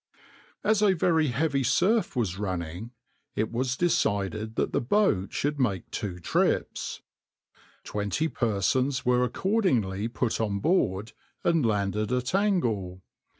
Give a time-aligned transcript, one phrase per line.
[0.63, 2.89] \par As a very heavy surf was running,
[3.35, 7.03] it was decided that the boat should make two trips.
[7.83, 11.11] Twenty persons were accordingly put on board
[11.43, 13.03] and landed at Angle.